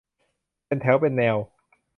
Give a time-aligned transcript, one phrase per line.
[0.67, 1.37] เป็นแถวเป็นแนว